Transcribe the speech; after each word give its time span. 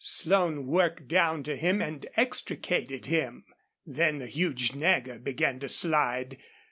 Slone 0.03 0.65
worked 0.65 1.07
down 1.07 1.43
to 1.43 1.55
him 1.55 1.79
and 1.79 2.07
extricated 2.17 3.05
him. 3.05 3.45
Then 3.85 4.17
the 4.17 4.25
huge 4.25 4.73
Nagger 4.73 5.19
began 5.19 5.59
to 5.59 5.69
slide. 5.69 6.39